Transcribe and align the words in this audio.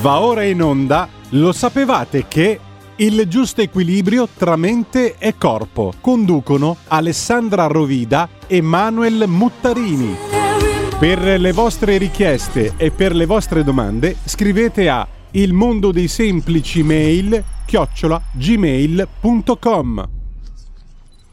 Va 0.00 0.22
ora 0.22 0.44
in 0.44 0.62
onda, 0.62 1.06
lo 1.30 1.52
sapevate 1.52 2.26
che 2.26 2.58
il 2.96 3.28
giusto 3.28 3.60
equilibrio 3.60 4.26
tra 4.34 4.56
mente 4.56 5.16
e 5.18 5.36
corpo 5.36 5.92
conducono 6.00 6.78
Alessandra 6.88 7.66
Rovida 7.66 8.26
e 8.46 8.62
Manuel 8.62 9.24
Muttarini. 9.26 10.16
Per 10.98 11.38
le 11.38 11.52
vostre 11.52 11.98
richieste 11.98 12.72
e 12.78 12.90
per 12.90 13.14
le 13.14 13.26
vostre 13.26 13.62
domande 13.62 14.16
scrivete 14.24 14.88
a 14.88 15.06
il 15.32 15.52
mondo 15.52 15.92
dei 15.92 16.08
semplici 16.08 16.82
mail 16.82 17.44
chiocciola 17.66 18.22
gmail.com 18.32 20.08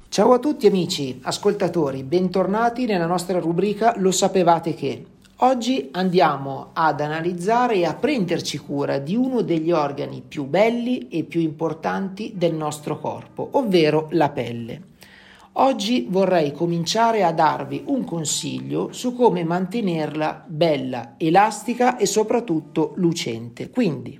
Ciao 0.10 0.34
a 0.34 0.40
tutti 0.40 0.68
amici, 0.68 1.20
ascoltatori, 1.22 2.04
bentornati 2.04 2.86
nella 2.86 3.06
nostra 3.06 3.40
rubrica 3.40 3.94
Lo 3.96 4.12
sapevate 4.12 4.74
che? 4.74 5.06
Oggi 5.42 5.90
andiamo 5.92 6.70
ad 6.74 7.00
analizzare 7.00 7.76
e 7.76 7.86
a 7.86 7.94
prenderci 7.94 8.58
cura 8.58 8.98
di 8.98 9.16
uno 9.16 9.42
degli 9.42 9.72
organi 9.72 10.24
più 10.28 10.46
belli 10.46 11.10
e 11.10 11.26
più 11.26 11.40
importanti 11.42 12.32
del 12.36 12.56
nostro 12.56 12.98
corpo, 13.00 13.48
ovvero 13.52 14.08
la 14.14 14.30
pelle. 14.30 14.82
Oggi 15.60 16.08
vorrei 16.10 16.52
cominciare 16.52 17.24
a 17.24 17.32
darvi 17.32 17.84
un 17.86 18.04
consiglio 18.04 18.92
su 18.94 19.14
come 19.14 19.44
mantenerla 19.44 20.44
bella, 20.48 21.14
elastica 21.18 21.98
e 21.98 22.08
soprattutto 22.08 22.94
lucente. 22.96 23.70
Quindi 23.70 24.20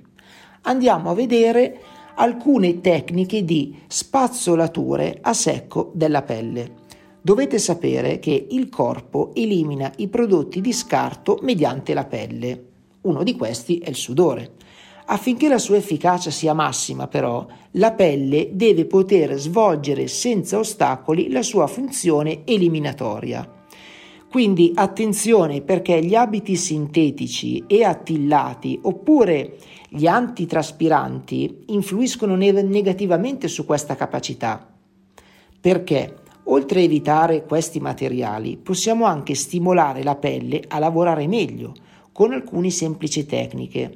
andiamo 0.62 1.10
a 1.10 1.14
vedere 1.14 1.80
alcune 2.14 2.80
tecniche 2.80 3.44
di 3.44 3.76
spazzolature 3.88 5.18
a 5.20 5.32
secco 5.32 5.90
della 5.94 6.22
pelle. 6.22 6.77
Dovete 7.28 7.58
sapere 7.58 8.20
che 8.20 8.46
il 8.52 8.70
corpo 8.70 9.32
elimina 9.34 9.92
i 9.96 10.08
prodotti 10.08 10.62
di 10.62 10.72
scarto 10.72 11.38
mediante 11.42 11.92
la 11.92 12.06
pelle. 12.06 12.64
Uno 13.02 13.22
di 13.22 13.36
questi 13.36 13.76
è 13.80 13.90
il 13.90 13.96
sudore. 13.96 14.52
Affinché 15.04 15.46
la 15.46 15.58
sua 15.58 15.76
efficacia 15.76 16.30
sia 16.30 16.54
massima, 16.54 17.06
però, 17.06 17.46
la 17.72 17.92
pelle 17.92 18.48
deve 18.52 18.86
poter 18.86 19.36
svolgere 19.36 20.08
senza 20.08 20.56
ostacoli 20.56 21.30
la 21.30 21.42
sua 21.42 21.66
funzione 21.66 22.46
eliminatoria. 22.46 23.46
Quindi 24.30 24.72
attenzione 24.74 25.60
perché 25.60 26.02
gli 26.02 26.14
abiti 26.14 26.56
sintetici 26.56 27.64
e 27.66 27.84
attillati 27.84 28.78
oppure 28.84 29.58
gli 29.90 30.06
antitraspiranti 30.06 31.64
influiscono 31.66 32.36
negativamente 32.36 33.48
su 33.48 33.66
questa 33.66 33.96
capacità. 33.96 34.66
Perché? 35.60 36.26
Oltre 36.50 36.80
a 36.80 36.82
evitare 36.82 37.44
questi 37.44 37.80
materiali, 37.80 38.56
possiamo 38.56 39.04
anche 39.04 39.34
stimolare 39.34 40.02
la 40.02 40.16
pelle 40.16 40.62
a 40.68 40.78
lavorare 40.78 41.26
meglio 41.26 41.74
con 42.12 42.32
alcune 42.32 42.70
semplici 42.70 43.26
tecniche, 43.26 43.92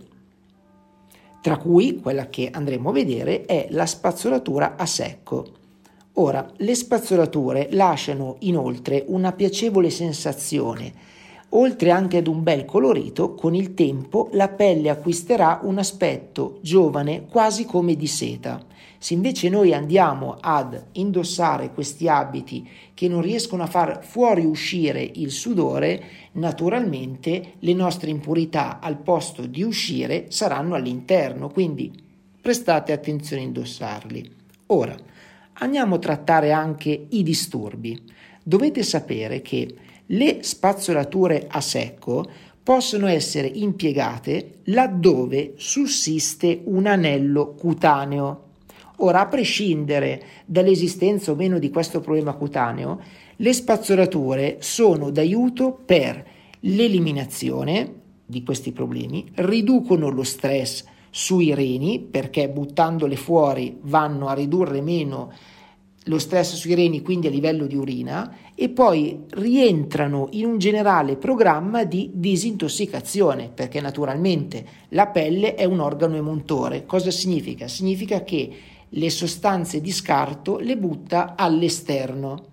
tra 1.40 1.56
cui 1.56 2.00
quella 2.00 2.28
che 2.28 2.50
andremo 2.52 2.90
a 2.90 2.92
vedere 2.92 3.46
è 3.46 3.66
la 3.70 3.86
spazzolatura 3.86 4.76
a 4.76 4.86
secco. 4.86 5.46
Ora, 6.14 6.46
le 6.56 6.74
spazzolature 6.74 7.68
lasciano 7.72 8.36
inoltre 8.40 9.04
una 9.06 9.32
piacevole 9.32 9.90
sensazione 9.90 11.12
Oltre 11.54 11.90
anche 11.90 12.16
ad 12.16 12.28
un 12.28 12.42
bel 12.42 12.64
colorito, 12.64 13.34
con 13.34 13.54
il 13.54 13.74
tempo 13.74 14.30
la 14.32 14.48
pelle 14.48 14.88
acquisterà 14.88 15.60
un 15.64 15.76
aspetto 15.76 16.58
giovane 16.62 17.26
quasi 17.26 17.66
come 17.66 17.94
di 17.94 18.06
seta. 18.06 18.64
Se 19.02 19.14
invece 19.14 19.48
noi 19.48 19.74
andiamo 19.74 20.36
ad 20.40 20.80
indossare 20.92 21.72
questi 21.72 22.06
abiti 22.06 22.70
che 22.94 23.08
non 23.08 23.20
riescono 23.20 23.64
a 23.64 23.66
far 23.66 24.04
fuoriuscire 24.04 25.02
il 25.02 25.32
sudore, 25.32 26.04
naturalmente 26.34 27.54
le 27.58 27.74
nostre 27.74 28.10
impurità 28.10 28.78
al 28.78 28.98
posto 28.98 29.44
di 29.44 29.64
uscire 29.64 30.26
saranno 30.28 30.76
all'interno, 30.76 31.48
quindi 31.48 31.90
prestate 32.40 32.92
attenzione 32.92 33.42
a 33.42 33.46
indossarli. 33.46 34.30
Ora, 34.66 34.94
andiamo 35.54 35.96
a 35.96 35.98
trattare 35.98 36.52
anche 36.52 37.06
i 37.08 37.24
disturbi. 37.24 38.00
Dovete 38.40 38.84
sapere 38.84 39.42
che 39.42 39.74
le 40.06 40.44
spazzolature 40.44 41.48
a 41.50 41.60
secco 41.60 42.24
possono 42.62 43.08
essere 43.08 43.48
impiegate 43.48 44.60
laddove 44.66 45.54
sussiste 45.56 46.60
un 46.66 46.86
anello 46.86 47.54
cutaneo. 47.54 48.50
Ora, 49.04 49.20
a 49.22 49.26
prescindere 49.26 50.22
dall'esistenza 50.46 51.32
o 51.32 51.34
meno 51.34 51.58
di 51.58 51.70
questo 51.70 52.00
problema 52.00 52.34
cutaneo, 52.34 53.00
le 53.34 53.52
spazzolature 53.52 54.58
sono 54.60 55.10
d'aiuto 55.10 55.72
per 55.84 56.24
l'eliminazione 56.60 57.94
di 58.24 58.44
questi 58.44 58.70
problemi, 58.70 59.28
riducono 59.34 60.08
lo 60.08 60.22
stress 60.22 60.84
sui 61.10 61.52
reni 61.52 61.98
perché 61.98 62.48
buttandole 62.48 63.16
fuori 63.16 63.76
vanno 63.82 64.28
a 64.28 64.34
ridurre 64.34 64.80
meno 64.80 65.32
lo 66.06 66.18
stress 66.18 66.54
sui 66.54 66.74
reni 66.74 67.02
quindi 67.02 67.28
a 67.28 67.30
livello 67.30 67.66
di 67.66 67.76
urina 67.76 68.34
e 68.54 68.68
poi 68.70 69.24
rientrano 69.30 70.28
in 70.32 70.46
un 70.46 70.58
generale 70.58 71.16
programma 71.16 71.84
di 71.84 72.10
disintossicazione 72.14 73.50
perché 73.54 73.80
naturalmente 73.80 74.64
la 74.90 75.06
pelle 75.08 75.54
è 75.54 75.64
un 75.64 75.80
organo 75.80 76.16
emontore. 76.16 76.86
Cosa 76.86 77.10
significa? 77.10 77.68
Significa 77.68 78.24
che 78.24 78.50
le 78.94 79.10
sostanze 79.10 79.80
di 79.80 79.92
scarto 79.92 80.58
le 80.58 80.76
butta 80.76 81.34
all'esterno. 81.36 82.50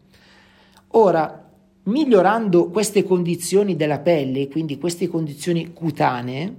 Ora, 0.89 1.50
migliorando 1.83 2.69
queste 2.69 3.03
condizioni 3.03 3.75
della 3.75 4.00
pelle, 4.00 4.47
quindi 4.47 4.78
queste 4.78 5.07
condizioni 5.07 5.73
cutanee, 5.73 6.55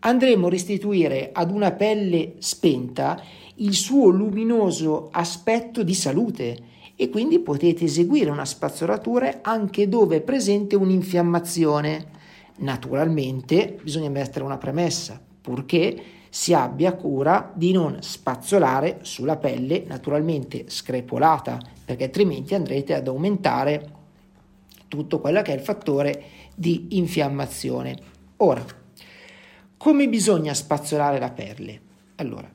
andremo 0.00 0.46
a 0.46 0.50
restituire 0.50 1.30
ad 1.32 1.50
una 1.50 1.72
pelle 1.72 2.34
spenta 2.38 3.22
il 3.56 3.74
suo 3.74 4.08
luminoso 4.08 5.08
aspetto 5.10 5.82
di 5.82 5.94
salute 5.94 6.58
e 6.96 7.08
quindi 7.08 7.38
potete 7.38 7.84
eseguire 7.84 8.30
una 8.30 8.44
spazzolatura 8.44 9.40
anche 9.42 9.88
dove 9.88 10.16
è 10.16 10.20
presente 10.20 10.76
un'infiammazione. 10.76 12.12
Naturalmente 12.58 13.78
bisogna 13.82 14.10
mettere 14.10 14.44
una 14.44 14.58
premessa, 14.58 15.20
purché 15.40 16.02
si 16.34 16.52
abbia 16.52 16.94
cura 16.94 17.52
di 17.54 17.70
non 17.70 17.98
spazzolare 18.02 18.98
sulla 19.02 19.36
pelle 19.36 19.84
naturalmente 19.86 20.64
screpolata, 20.66 21.60
perché 21.84 22.02
altrimenti 22.02 22.56
andrete 22.56 22.92
ad 22.92 23.06
aumentare 23.06 23.92
tutto 24.88 25.20
quello 25.20 25.42
che 25.42 25.52
è 25.52 25.54
il 25.54 25.60
fattore 25.60 26.24
di 26.56 26.88
infiammazione. 26.98 27.96
Ora, 28.38 28.64
come 29.76 30.08
bisogna 30.08 30.54
spazzolare 30.54 31.20
la 31.20 31.30
pelle? 31.30 31.80
Allora, 32.16 32.50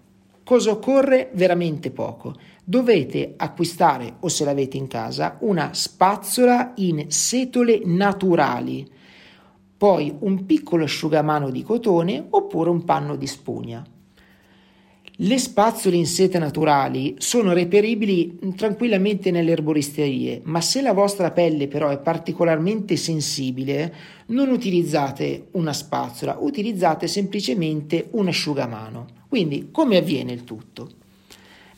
Cosa 0.50 0.72
occorre? 0.72 1.30
Veramente 1.34 1.92
poco. 1.92 2.34
Dovete 2.64 3.36
acquistare, 3.38 4.16
o 4.22 4.30
se 4.30 4.44
l'avete 4.46 4.78
in 4.78 4.88
casa, 4.88 5.38
una 5.42 5.76
spazzola 5.76 6.72
in 6.78 7.06
setole 7.12 7.82
naturali, 7.86 8.90
poi 9.80 10.14
un 10.20 10.46
piccolo 10.46 10.84
asciugamano 10.84 11.50
di 11.50 11.64
cotone 11.64 12.26
oppure 12.32 12.70
un 12.70 12.84
panno 12.84 13.16
di 13.16 13.28
spugna. 13.28 13.82
Le 15.22 15.38
spazzole 15.38 15.96
in 15.96 16.06
seta 16.06 16.38
naturali 16.38 17.16
sono 17.20 17.54
reperibili 17.54 18.40
tranquillamente 18.58 19.32
nelle 19.32 19.52
erboristerie, 19.52 20.42
ma 20.44 20.60
se 20.60 20.82
la 20.82 20.92
vostra 20.92 21.32
pelle 21.32 21.70
però 21.70 21.88
è 21.88 21.98
particolarmente 21.98 22.98
sensibile, 22.98 23.94
non 24.28 24.50
utilizzate 24.50 25.48
una 25.52 25.72
spazzola, 25.72 26.36
utilizzate 26.42 27.08
semplicemente 27.08 28.10
un 28.12 28.28
asciugamano. 28.28 29.06
Quindi 29.30 29.70
come 29.72 29.96
avviene 29.96 30.34
il 30.34 30.44
tutto? 30.44 30.90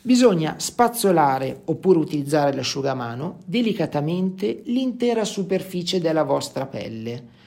Bisogna 0.02 0.56
spazzolare 0.58 1.62
oppure 1.66 2.00
utilizzare 2.00 2.56
l'asciugamano 2.56 3.38
delicatamente 3.46 4.64
l'intera 4.66 5.24
superficie 5.24 6.02
della 6.02 6.24
vostra 6.24 6.66
pelle, 6.66 7.41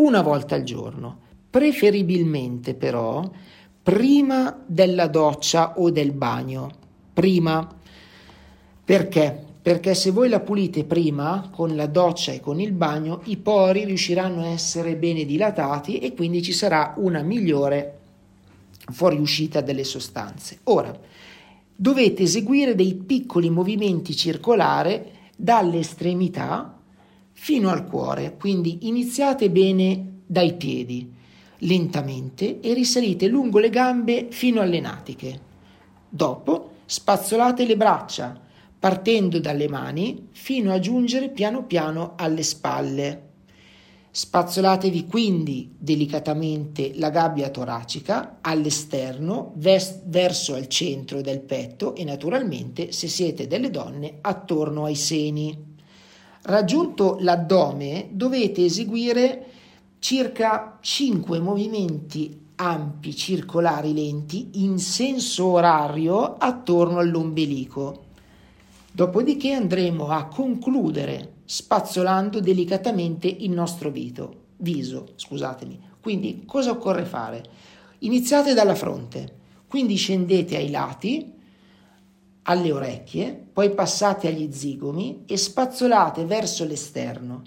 una 0.00 0.22
volta 0.22 0.54
al 0.54 0.62
giorno, 0.62 1.18
preferibilmente 1.50 2.74
però 2.74 3.28
prima 3.82 4.62
della 4.66 5.06
doccia 5.06 5.74
o 5.78 5.90
del 5.90 6.12
bagno. 6.12 6.70
Prima. 7.12 7.68
Perché? 8.84 9.44
Perché 9.62 9.94
se 9.94 10.10
voi 10.10 10.28
la 10.28 10.40
pulite 10.40 10.84
prima 10.84 11.48
con 11.50 11.76
la 11.76 11.86
doccia 11.86 12.32
e 12.32 12.40
con 12.40 12.60
il 12.60 12.72
bagno, 12.72 13.20
i 13.24 13.36
pori 13.36 13.84
riusciranno 13.84 14.42
a 14.42 14.48
essere 14.48 14.96
bene 14.96 15.24
dilatati 15.24 15.98
e 15.98 16.14
quindi 16.14 16.42
ci 16.42 16.52
sarà 16.52 16.94
una 16.96 17.20
migliore 17.20 17.98
fuoriuscita 18.90 19.60
delle 19.60 19.84
sostanze. 19.84 20.60
Ora, 20.64 20.98
dovete 21.76 22.22
eseguire 22.22 22.74
dei 22.74 22.94
piccoli 22.94 23.50
movimenti 23.50 24.16
circolari 24.16 25.02
dalle 25.36 25.78
estremità 25.78 26.79
fino 27.42 27.70
al 27.70 27.86
cuore, 27.86 28.36
quindi 28.38 28.80
iniziate 28.82 29.48
bene 29.48 30.20
dai 30.26 30.56
piedi, 30.56 31.10
lentamente 31.60 32.60
e 32.60 32.74
risalite 32.74 33.28
lungo 33.28 33.58
le 33.58 33.70
gambe 33.70 34.26
fino 34.28 34.60
alle 34.60 34.78
natiche. 34.78 35.40
Dopo 36.06 36.72
spazzolate 36.84 37.64
le 37.64 37.78
braccia, 37.78 38.38
partendo 38.78 39.40
dalle 39.40 39.70
mani 39.70 40.28
fino 40.32 40.70
a 40.70 40.78
giungere 40.80 41.30
piano 41.30 41.64
piano 41.64 42.12
alle 42.16 42.42
spalle. 42.42 43.28
Spazzolatevi 44.10 45.06
quindi 45.06 45.74
delicatamente 45.78 46.92
la 46.96 47.08
gabbia 47.08 47.48
toracica 47.48 48.40
all'esterno, 48.42 49.52
vers- 49.54 50.02
verso 50.04 50.56
il 50.56 50.66
centro 50.66 51.22
del 51.22 51.40
petto 51.40 51.94
e 51.94 52.04
naturalmente, 52.04 52.92
se 52.92 53.08
siete 53.08 53.46
delle 53.46 53.70
donne, 53.70 54.18
attorno 54.20 54.84
ai 54.84 54.94
seni. 54.94 55.68
Raggiunto 56.42 57.18
l'addome, 57.20 58.08
dovete 58.12 58.64
eseguire 58.64 59.46
circa 59.98 60.78
5 60.80 61.38
movimenti 61.38 62.48
ampi 62.56 63.14
circolari 63.14 63.94
lenti 63.94 64.50
in 64.64 64.78
senso 64.78 65.46
orario 65.46 66.36
attorno 66.36 66.98
all'ombelico. 66.98 68.04
Dopodiché 68.92 69.52
andremo 69.52 70.08
a 70.08 70.26
concludere 70.26 71.34
spazzolando 71.44 72.40
delicatamente 72.40 73.28
il 73.28 73.50
nostro 73.50 73.90
vito, 73.90 74.34
viso. 74.58 75.08
Scusatemi. 75.16 75.78
Quindi 76.00 76.44
cosa 76.46 76.70
occorre 76.70 77.04
fare? 77.04 77.42
Iniziate 77.98 78.54
dalla 78.54 78.74
fronte, 78.74 79.36
quindi 79.66 79.96
scendete 79.96 80.56
ai 80.56 80.70
lati, 80.70 81.32
alle 82.42 82.72
orecchie, 82.72 83.48
poi 83.60 83.74
passate 83.74 84.28
agli 84.28 84.50
zigomi 84.50 85.24
e 85.26 85.36
spazzolate 85.36 86.24
verso 86.24 86.64
l'esterno. 86.64 87.42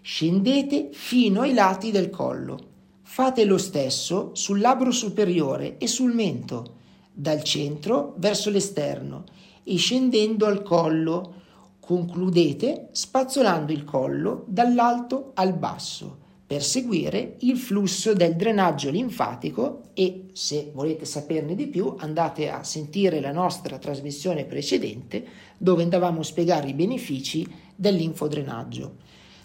Scendete 0.00 0.90
fino 0.92 1.40
ai 1.40 1.54
lati 1.54 1.90
del 1.90 2.08
collo. 2.08 2.58
Fate 3.02 3.44
lo 3.44 3.58
stesso 3.58 4.30
sul 4.34 4.60
labbro 4.60 4.92
superiore 4.92 5.76
e 5.78 5.88
sul 5.88 6.14
mento, 6.14 6.76
dal 7.12 7.42
centro 7.42 8.14
verso 8.18 8.48
l'esterno 8.48 9.24
e 9.64 9.76
scendendo 9.76 10.46
al 10.46 10.62
collo 10.62 11.34
Concludete 11.80 12.90
spazzolando 12.92 13.72
il 13.72 13.82
collo 13.82 14.44
dall'alto 14.46 15.32
al 15.34 15.52
basso 15.54 16.18
per 16.50 16.64
seguire 16.64 17.36
il 17.42 17.56
flusso 17.56 18.12
del 18.12 18.34
drenaggio 18.34 18.90
linfatico 18.90 19.90
e 19.94 20.30
se 20.32 20.72
volete 20.74 21.04
saperne 21.04 21.54
di 21.54 21.68
più 21.68 21.94
andate 21.96 22.50
a 22.50 22.64
sentire 22.64 23.20
la 23.20 23.30
nostra 23.30 23.78
trasmissione 23.78 24.44
precedente 24.46 25.24
dove 25.56 25.84
andavamo 25.84 26.18
a 26.18 26.24
spiegare 26.24 26.66
i 26.66 26.74
benefici 26.74 27.46
del 27.76 27.94
linfodrenaggio. 27.94 28.96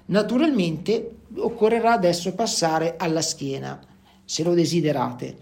Naturalmente 0.05 1.17
occorrerà 1.35 1.93
adesso 1.93 2.33
passare 2.33 2.95
alla 2.97 3.21
schiena, 3.21 3.79
se 4.23 4.41
lo 4.41 4.55
desiderate. 4.55 5.37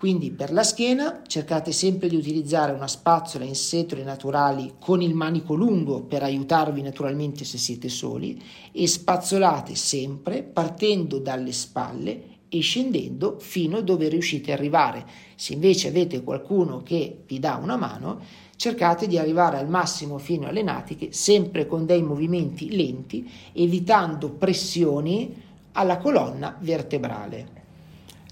Quindi 0.00 0.30
per 0.30 0.50
la 0.50 0.62
schiena 0.62 1.20
cercate 1.26 1.72
sempre 1.72 2.08
di 2.08 2.16
utilizzare 2.16 2.72
una 2.72 2.88
spazzola 2.88 3.44
in 3.44 3.54
setole 3.54 4.02
naturali 4.02 4.76
con 4.78 5.02
il 5.02 5.12
manico 5.12 5.52
lungo 5.52 6.00
per 6.00 6.22
aiutarvi 6.22 6.80
naturalmente 6.80 7.44
se 7.44 7.58
siete 7.58 7.90
soli 7.90 8.42
e 8.72 8.86
spazzolate 8.86 9.74
sempre 9.74 10.42
partendo 10.42 11.18
dalle 11.18 11.52
spalle 11.52 12.22
e 12.48 12.60
scendendo 12.60 13.36
fino 13.40 13.82
dove 13.82 14.08
riuscite 14.08 14.54
ad 14.54 14.58
arrivare. 14.58 15.04
Se 15.34 15.52
invece 15.52 15.88
avete 15.88 16.22
qualcuno 16.22 16.82
che 16.82 17.24
vi 17.26 17.38
dà 17.38 17.56
una 17.56 17.76
mano, 17.76 18.22
cercate 18.56 19.06
di 19.06 19.18
arrivare 19.18 19.58
al 19.58 19.68
massimo 19.68 20.16
fino 20.16 20.46
alle 20.46 20.62
natiche, 20.62 21.12
sempre 21.12 21.66
con 21.66 21.84
dei 21.84 22.02
movimenti 22.02 22.74
lenti, 22.74 23.30
evitando 23.52 24.30
pressioni 24.30 25.42
alla 25.72 25.98
colonna 25.98 26.56
vertebrale. 26.58 27.59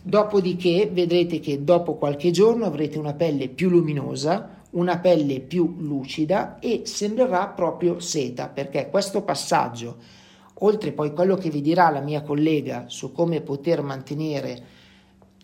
Dopodiché 0.02 0.88
vedrete 0.92 1.40
che 1.40 1.64
dopo 1.64 1.94
qualche 1.94 2.30
giorno 2.30 2.64
avrete 2.64 2.98
una 2.98 3.14
pelle 3.14 3.48
più 3.48 3.68
luminosa, 3.68 4.56
una 4.70 4.98
pelle 4.98 5.40
più 5.40 5.76
lucida 5.78 6.58
e 6.58 6.82
sembrerà 6.84 7.48
proprio 7.48 8.00
seta 8.00 8.48
perché 8.48 8.88
questo 8.90 9.22
passaggio, 9.22 9.96
oltre 10.60 10.92
poi 10.92 11.12
quello 11.12 11.36
che 11.36 11.50
vi 11.50 11.60
dirà 11.60 11.90
la 11.90 12.00
mia 12.00 12.22
collega 12.22 12.84
su 12.86 13.12
come 13.12 13.40
poter 13.40 13.82
mantenere 13.82 14.76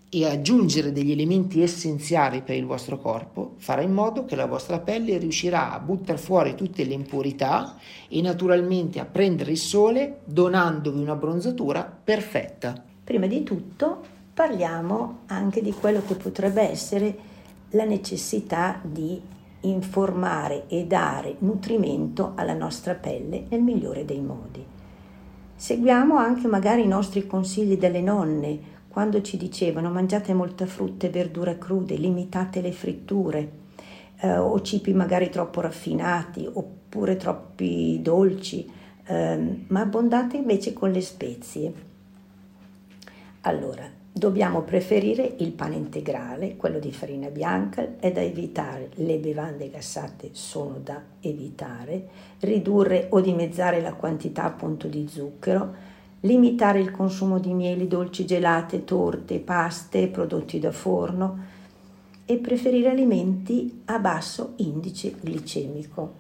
e 0.09 0.27
aggiungere 0.27 0.93
degli 0.93 1.11
elementi 1.11 1.61
essenziali 1.61 2.43
per 2.43 2.55
il 2.55 2.67
vostro 2.67 2.99
corpo, 2.99 3.55
farà 3.57 3.83
in 3.83 3.93
modo 3.93 4.25
che 4.25 4.37
la 4.37 4.47
vostra 4.47 4.79
pelle 4.79 5.19
riuscirà 5.19 5.73
a 5.73 5.81
buttare 5.81 6.19
fuori 6.19 6.55
tutte 6.55 6.85
le 6.85 6.95
impurità 6.95 7.77
e 8.09 8.21
naturalmente 8.21 9.01
a 9.01 9.07
prendere 9.07 9.51
il 9.51 9.59
sole 9.59 10.21
donandovi 10.25 11.01
una 11.01 11.17
bronzatura 11.17 11.83
perfetta. 11.83 12.81
Prima 13.03 13.27
di 13.27 13.43
tutto 13.43 14.14
parliamo 14.35 15.21
anche 15.27 15.63
di 15.63 15.73
quello 15.73 16.03
che 16.05 16.17
potrebbe 16.17 16.69
essere 16.69 17.17
la 17.71 17.85
necessità 17.85 18.81
di 18.83 19.23
informare 19.61 20.65
e 20.69 20.87
dare 20.87 21.37
nutrimento 21.39 22.33
alla 22.35 22.53
nostra 22.53 22.95
pelle 22.95 23.47
nel 23.49 23.63
migliore 23.63 24.05
dei 24.05 24.21
modi. 24.21 24.65
Seguiamo 25.55 26.17
anche 26.17 26.49
magari 26.49 26.83
i 26.83 26.89
nostri 26.89 27.27
consigli 27.27 27.79
delle 27.79 28.01
nonne 28.01 28.73
quando 28.89 29.23
ci 29.23 29.37
dicevano 29.37 29.91
mangiate 29.91 30.35
molta 30.35 30.67
frutta 30.67 31.07
e 31.07 31.11
verdura 31.11 31.57
crude, 31.57 31.95
limitate 31.95 32.61
le 32.61 32.73
fritture 32.73 33.51
eh, 34.21 34.37
o 34.37 34.61
cibi 34.63 34.93
magari 34.93 35.31
troppo 35.31 35.61
raffinati 35.61 36.49
oppure 36.53 37.17
troppi 37.17 38.01
dolci, 38.03 38.71
eh, 39.07 39.65
ma 39.69 39.81
abbondate 39.81 40.37
invece 40.37 40.73
con 40.73 40.91
le 40.91 41.01
spezie. 41.01 41.73
Allora, 43.43 44.03
Dobbiamo 44.17 44.63
preferire 44.63 45.35
il 45.39 45.51
pane 45.51 45.75
integrale, 45.75 46.55
quello 46.55 46.79
di 46.79 46.93
farina 46.93 47.31
bianca, 47.31 47.97
è 47.99 48.13
da 48.13 48.21
evitare, 48.21 48.91
le 48.95 49.19
bevande 49.19 49.69
gassate 49.69 50.29
sono 50.31 50.79
da 50.79 51.03
evitare, 51.19 52.07
ridurre 52.39 53.09
o 53.11 53.21
dimezzare 53.21 53.81
la 53.81 53.95
quantità 53.95 54.45
appunto 54.45 54.87
di 54.87 55.09
zucchero, 55.09 55.75
limitare 56.21 56.79
il 56.79 56.93
consumo 56.93 57.41
di 57.41 57.53
mieli, 57.55 57.89
dolci, 57.89 58.25
gelate, 58.25 58.85
torte, 58.85 59.41
paste, 59.41 60.07
prodotti 60.07 60.61
da 60.61 60.71
forno 60.71 61.39
e 62.25 62.37
preferire 62.37 62.91
alimenti 62.91 63.83
a 63.87 63.99
basso 63.99 64.53
indice 64.59 65.13
glicemico. 65.21 66.13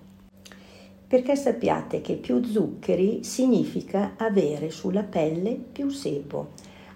Perché 1.06 1.36
sappiate 1.36 2.00
che 2.00 2.14
più 2.14 2.42
zuccheri 2.42 3.22
significa 3.22 4.14
avere 4.16 4.70
sulla 4.70 5.04
pelle 5.04 5.52
più 5.52 5.90
sebo. 5.90 6.48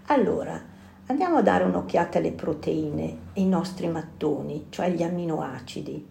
Allora, 0.06 0.75
Andiamo 1.10 1.38
a 1.38 1.43
dare 1.43 1.64
un'occhiata 1.64 2.19
alle 2.19 2.32
proteine, 2.32 3.16
ai 3.34 3.46
nostri 3.46 3.88
mattoni, 3.88 4.66
cioè 4.69 4.90
gli 4.90 5.02
amminoacidi. 5.02 6.06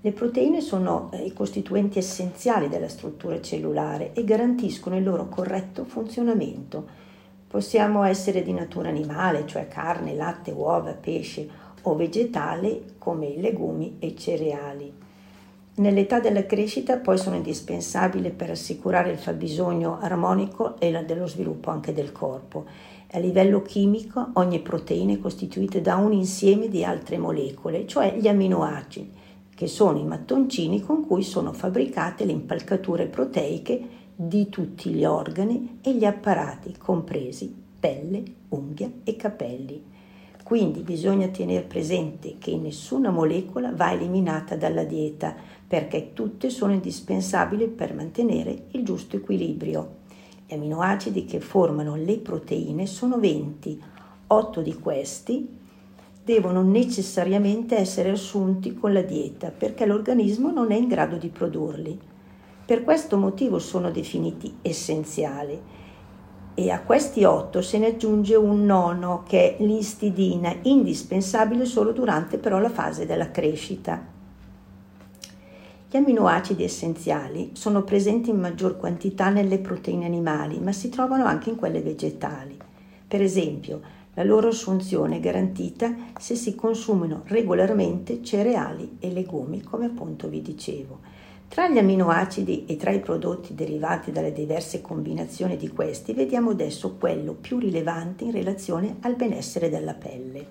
Le 0.00 0.12
proteine 0.12 0.62
sono 0.62 1.10
eh, 1.12 1.22
i 1.22 1.34
costituenti 1.34 1.98
essenziali 1.98 2.70
della 2.70 2.88
struttura 2.88 3.42
cellulare 3.42 4.14
e 4.14 4.24
garantiscono 4.24 4.96
il 4.96 5.04
loro 5.04 5.28
corretto 5.28 5.84
funzionamento. 5.84 6.86
Possiamo 7.46 8.04
essere 8.04 8.42
di 8.42 8.54
natura 8.54 8.88
animale, 8.88 9.46
cioè 9.46 9.68
carne, 9.68 10.14
latte, 10.14 10.50
uova, 10.50 10.94
pesce, 10.94 11.46
o 11.82 11.94
vegetale 11.94 12.94
come 12.96 13.26
i 13.26 13.42
legumi 13.42 13.96
e 13.98 14.06
i 14.06 14.16
cereali. 14.16 14.90
Nell'età 15.74 16.20
della 16.20 16.46
crescita 16.46 16.96
poi 16.96 17.18
sono 17.18 17.36
indispensabili 17.36 18.30
per 18.30 18.50
assicurare 18.50 19.10
il 19.10 19.18
fabbisogno 19.18 19.98
armonico 20.00 20.80
e 20.80 20.90
dello 21.04 21.26
sviluppo 21.26 21.70
anche 21.70 21.92
del 21.92 22.12
corpo 22.12 22.96
a 23.12 23.18
livello 23.18 23.62
chimico 23.62 24.32
ogni 24.34 24.60
proteina 24.60 25.14
è 25.14 25.18
costituita 25.18 25.78
da 25.80 25.96
un 25.96 26.12
insieme 26.12 26.68
di 26.68 26.84
altre 26.84 27.16
molecole, 27.16 27.86
cioè 27.86 28.14
gli 28.18 28.28
amminoacidi, 28.28 29.10
che 29.54 29.66
sono 29.66 29.98
i 29.98 30.04
mattoncini 30.04 30.82
con 30.82 31.06
cui 31.06 31.22
sono 31.22 31.54
fabbricate 31.54 32.26
le 32.26 32.32
impalcature 32.32 33.06
proteiche 33.06 33.80
di 34.14 34.50
tutti 34.50 34.90
gli 34.90 35.06
organi 35.06 35.78
e 35.80 35.94
gli 35.94 36.04
apparati, 36.04 36.74
compresi 36.76 37.54
pelle, 37.80 38.22
unghia 38.50 38.90
e 39.04 39.16
capelli. 39.16 39.82
Quindi 40.42 40.80
bisogna 40.80 41.28
tenere 41.28 41.64
presente 41.64 42.36
che 42.38 42.56
nessuna 42.56 43.10
molecola 43.10 43.72
va 43.72 43.92
eliminata 43.92 44.54
dalla 44.56 44.84
dieta 44.84 45.34
perché 45.66 46.12
tutte 46.12 46.50
sono 46.50 46.72
indispensabili 46.72 47.68
per 47.68 47.94
mantenere 47.94 48.64
il 48.72 48.84
giusto 48.84 49.16
equilibrio. 49.16 49.97
Gli 50.50 50.54
aminoacidi 50.54 51.26
che 51.26 51.40
formano 51.40 51.94
le 51.94 52.16
proteine 52.20 52.86
sono 52.86 53.18
20, 53.18 53.82
8 54.28 54.62
di 54.62 54.78
questi 54.78 55.46
devono 56.24 56.62
necessariamente 56.62 57.76
essere 57.76 58.08
assunti 58.08 58.72
con 58.72 58.94
la 58.94 59.02
dieta 59.02 59.50
perché 59.50 59.84
l'organismo 59.84 60.50
non 60.50 60.72
è 60.72 60.74
in 60.74 60.88
grado 60.88 61.16
di 61.16 61.28
produrli. 61.28 62.00
Per 62.64 62.82
questo 62.82 63.18
motivo 63.18 63.58
sono 63.58 63.90
definiti 63.90 64.56
essenziali 64.62 65.60
e 66.54 66.70
a 66.70 66.80
questi 66.80 67.24
8 67.24 67.60
se 67.60 67.76
ne 67.76 67.88
aggiunge 67.88 68.34
un 68.34 68.64
nono 68.64 69.24
che 69.26 69.54
è 69.58 69.62
l'istidina, 69.62 70.56
indispensabile 70.62 71.66
solo 71.66 71.92
durante 71.92 72.38
però 72.38 72.58
la 72.58 72.70
fase 72.70 73.04
della 73.04 73.30
crescita. 73.30 74.16
Gli 75.90 75.96
amminoacidi 75.96 76.64
essenziali 76.64 77.52
sono 77.54 77.82
presenti 77.82 78.28
in 78.28 78.38
maggior 78.38 78.76
quantità 78.76 79.30
nelle 79.30 79.58
proteine 79.58 80.04
animali, 80.04 80.58
ma 80.58 80.70
si 80.70 80.90
trovano 80.90 81.24
anche 81.24 81.48
in 81.48 81.56
quelle 81.56 81.80
vegetali. 81.80 82.58
Per 83.08 83.22
esempio, 83.22 83.80
la 84.12 84.22
loro 84.22 84.48
assunzione 84.48 85.16
è 85.16 85.20
garantita 85.20 85.94
se 86.18 86.34
si 86.34 86.54
consumano 86.54 87.22
regolarmente 87.24 88.22
cereali 88.22 88.98
e 89.00 89.10
legumi, 89.10 89.62
come 89.62 89.86
appunto 89.86 90.28
vi 90.28 90.42
dicevo. 90.42 90.98
Tra 91.48 91.70
gli 91.70 91.78
aminoacidi 91.78 92.66
e 92.66 92.76
tra 92.76 92.90
i 92.90 93.00
prodotti 93.00 93.54
derivati 93.54 94.12
dalle 94.12 94.34
diverse 94.34 94.82
combinazioni 94.82 95.56
di 95.56 95.68
questi, 95.68 96.12
vediamo 96.12 96.50
adesso 96.50 96.96
quello 96.98 97.32
più 97.32 97.58
rilevante 97.58 98.24
in 98.24 98.32
relazione 98.32 98.96
al 99.00 99.16
benessere 99.16 99.70
della 99.70 99.94
pelle. 99.94 100.46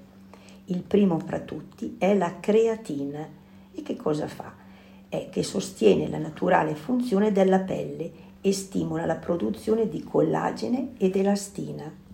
Il 0.66 0.82
primo 0.82 1.20
fra 1.20 1.42
tutti 1.42 1.96
è 2.00 2.16
la 2.16 2.40
creatina. 2.40 3.30
E 3.72 3.84
che 3.84 3.96
cosa 3.96 4.28
fa? 4.28 4.66
È 5.10 5.30
che 5.30 5.44
sostiene 5.44 6.10
la 6.10 6.18
naturale 6.18 6.76
funzione 6.76 7.32
della 7.32 7.60
pelle 7.60 8.12
e 8.42 8.52
stimola 8.52 9.06
la 9.06 9.16
produzione 9.16 9.88
di 9.88 10.04
collagene 10.04 10.94
ed 10.98 11.16
elastina. 11.16 12.06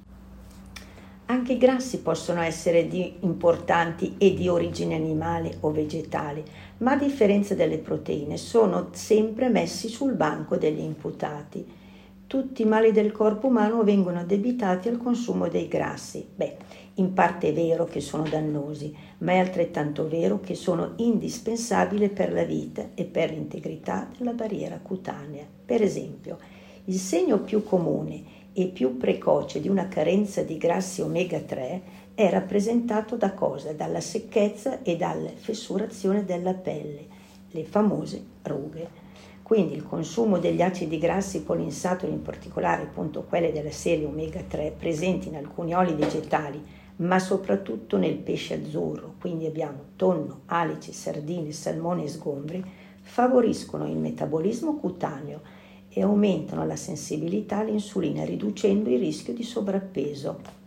Anche 1.26 1.54
i 1.54 1.58
grassi 1.58 2.02
possono 2.02 2.42
essere 2.42 2.80
importanti 3.22 4.16
e 4.18 4.34
di 4.34 4.48
origine 4.48 4.96
animale 4.96 5.58
o 5.62 5.72
vegetale, 5.72 6.44
ma 6.80 6.92
a 6.92 6.98
differenza 6.98 7.56
delle 7.56 7.78
proteine 7.78 8.38
sono 8.38 8.90
sempre 8.92 9.50
messi 9.50 9.88
sul 9.88 10.14
banco 10.14 10.58
degli 10.58 10.82
imputati. 10.82 11.66
Tutti 12.28 12.62
i 12.62 12.66
mali 12.66 12.92
del 12.92 13.12
corpo 13.12 13.48
umano 13.48 13.84
vengono 13.84 14.20
addebitati 14.20 14.90
al 14.90 14.98
consumo 14.98 15.48
dei 15.48 15.68
grassi. 15.68 16.28
Beh, 16.36 16.58
in 16.96 17.14
parte 17.14 17.50
è 17.50 17.54
vero 17.54 17.86
che 17.86 18.02
sono 18.02 18.24
dannosi, 18.24 18.96
ma 19.20 19.32
è 19.32 19.38
altrettanto 19.38 20.08
vero 20.08 20.40
che 20.40 20.54
sono 20.54 20.94
indispensabili 20.98 22.10
per 22.10 22.32
la 22.32 22.44
vita 22.44 22.90
e 22.94 23.06
per 23.06 23.32
l'integrità 23.32 24.08
della 24.16 24.34
barriera 24.34 24.80
cutanea. 24.80 25.44
Per 25.66 25.82
esempio, 25.82 26.38
il 26.86 26.98
segno 26.98 27.40
più 27.40 27.64
comune 27.64 28.42
e 28.54 28.68
più 28.68 28.98
precoce 28.98 29.60
di 29.60 29.70
una 29.70 29.88
carenza 29.88 30.44
di 30.44 30.58
grassi 30.58 31.02
omega 31.02 31.40
3 31.40 31.82
è 32.14 32.30
rappresentato 32.30 33.16
da 33.16 33.34
cosa? 33.34 33.74
Dalla 33.74 34.02
secchezza 34.02 34.84
e 34.84 34.96
dalla 34.96 35.32
fessurazione 35.34 36.24
della 36.26 36.54
pelle, 36.54 37.08
le 37.50 37.64
famose 37.64 38.24
rughe. 38.44 39.02
Quindi 39.42 39.74
il 39.74 39.84
consumo 39.84 40.38
degli 40.38 40.62
acidi 40.62 41.00
grassi 41.00 41.42
polinsaturi, 41.42 42.12
in 42.12 42.22
particolare 42.22 42.84
appunto 42.84 43.24
quelli 43.24 43.52
della 43.52 43.72
serie 43.72 44.06
omega 44.06 44.42
3, 44.48 44.76
presenti 44.78 45.30
in 45.30 45.38
alcuni 45.38 45.74
oli 45.74 45.94
vegetali, 45.94 46.82
ma 46.98 47.20
soprattutto 47.20 47.98
nel 47.98 48.16
pesce 48.16 48.56
azzurro, 48.56 49.16
quindi 49.20 49.46
abbiamo 49.46 49.80
tonno, 49.96 50.42
alici, 50.46 50.94
sardine, 50.94 51.52
salmone 51.52 52.04
e 52.04 52.08
sgombri, 52.08 52.64
favoriscono 53.02 53.88
il 53.88 53.98
metabolismo 53.98 54.76
cutaneo 54.76 55.42
e 55.90 56.02
aumentano 56.02 56.66
la 56.66 56.76
sensibilità 56.76 57.58
all'insulina 57.58 58.24
riducendo 58.24 58.90
il 58.90 59.00
rischio 59.00 59.34
di 59.34 59.44
sovrappeso. 59.44 60.62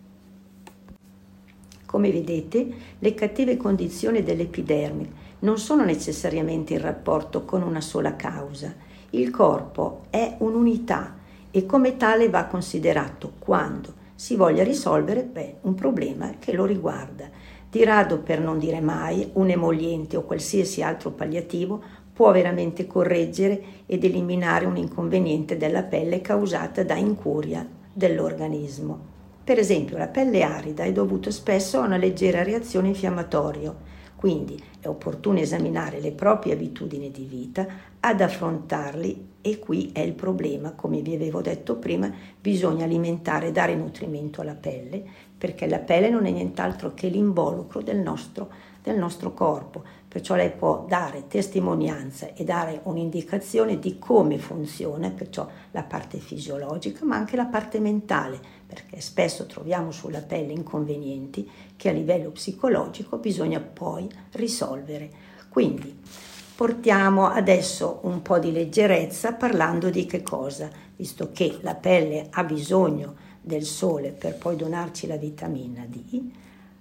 Come 1.86 2.10
vedete, 2.10 2.68
le 2.98 3.14
cattive 3.14 3.56
condizioni 3.56 4.22
dell'epidermica 4.22 5.24
non 5.40 5.58
sono 5.58 5.84
necessariamente 5.84 6.74
in 6.74 6.80
rapporto 6.80 7.44
con 7.44 7.62
una 7.62 7.80
sola 7.80 8.16
causa. 8.16 8.74
Il 9.10 9.30
corpo 9.30 10.02
è 10.10 10.36
un'unità 10.38 11.16
e 11.50 11.64
come 11.64 11.96
tale 11.96 12.28
va 12.28 12.44
considerato 12.44 13.32
quando 13.38 14.04
si 14.16 14.34
voglia 14.34 14.64
risolvere 14.64 15.22
beh, 15.22 15.56
un 15.62 15.74
problema 15.74 16.32
che 16.38 16.52
lo 16.52 16.64
riguarda. 16.64 17.30
Di 17.70 17.84
rado, 17.84 18.18
per 18.18 18.40
non 18.40 18.58
dire 18.58 18.80
mai, 18.80 19.28
un 19.34 19.50
emoliente 19.50 20.16
o 20.16 20.22
qualsiasi 20.22 20.82
altro 20.82 21.10
palliativo 21.10 21.82
può 22.12 22.32
veramente 22.32 22.86
correggere 22.86 23.62
ed 23.84 24.02
eliminare 24.02 24.64
un 24.64 24.78
inconveniente 24.78 25.58
della 25.58 25.82
pelle 25.82 26.22
causata 26.22 26.82
da 26.82 26.94
incuria 26.94 27.64
dell'organismo. 27.92 29.14
Per 29.44 29.58
esempio, 29.58 29.98
la 29.98 30.08
pelle 30.08 30.42
arida 30.42 30.84
è 30.84 30.92
dovuta 30.92 31.30
spesso 31.30 31.78
a 31.78 31.84
una 31.84 31.98
leggera 31.98 32.42
reazione 32.42 32.88
infiammatoria, 32.88 33.72
quindi 34.16 34.60
è 34.80 34.88
opportuno 34.88 35.38
esaminare 35.38 36.00
le 36.00 36.12
proprie 36.12 36.54
abitudini 36.54 37.10
di 37.10 37.24
vita 37.24 37.66
ad 38.00 38.20
affrontarli 38.20 39.34
e 39.40 39.58
qui 39.58 39.90
è 39.92 40.00
il 40.00 40.14
problema, 40.14 40.72
come 40.72 41.02
vi 41.02 41.14
avevo 41.14 41.40
detto 41.40 41.76
prima, 41.76 42.12
bisogna 42.40 42.84
alimentare 42.84 43.48
e 43.48 43.52
dare 43.52 43.76
nutrimento 43.76 44.40
alla 44.40 44.56
pelle 44.56 45.04
perché 45.38 45.66
la 45.68 45.78
pelle 45.78 46.08
non 46.08 46.26
è 46.26 46.30
nient'altro 46.30 46.94
che 46.94 47.08
l'involucro 47.08 47.82
del 47.82 47.98
nostro, 47.98 48.48
del 48.82 48.96
nostro 48.96 49.34
corpo, 49.34 49.82
perciò 50.08 50.34
lei 50.34 50.50
può 50.50 50.86
dare 50.88 51.26
testimonianza 51.26 52.32
e 52.32 52.42
dare 52.44 52.80
un'indicazione 52.84 53.78
di 53.78 53.98
come 53.98 54.38
funziona, 54.38 55.10
perciò 55.10 55.46
la 55.72 55.82
parte 55.82 56.18
fisiologica, 56.18 57.04
ma 57.04 57.16
anche 57.16 57.36
la 57.36 57.44
parte 57.44 57.80
mentale, 57.80 58.40
perché 58.66 59.00
spesso 59.00 59.44
troviamo 59.44 59.90
sulla 59.90 60.22
pelle 60.22 60.52
inconvenienti 60.52 61.50
che 61.76 61.90
a 61.90 61.92
livello 61.92 62.30
psicologico 62.30 63.18
bisogna 63.18 63.60
poi 63.60 64.08
risolvere. 64.32 65.10
Quindi 65.50 65.98
portiamo 66.54 67.26
adesso 67.26 67.98
un 68.04 68.22
po' 68.22 68.38
di 68.38 68.52
leggerezza 68.52 69.34
parlando 69.34 69.90
di 69.90 70.06
che 70.06 70.22
cosa, 70.22 70.70
visto 70.96 71.30
che 71.30 71.58
la 71.60 71.74
pelle 71.74 72.28
ha 72.30 72.42
bisogno 72.44 73.24
del 73.46 73.62
sole 73.62 74.10
per 74.10 74.36
poi 74.36 74.56
donarci 74.56 75.06
la 75.06 75.16
vitamina 75.16 75.86
D, 75.88 76.20